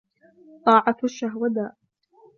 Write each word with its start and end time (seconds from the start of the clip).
طَاعَةُ 0.65 0.97
الشَّهْوَةِ 1.03 1.49
دَاءٌ 1.49 1.75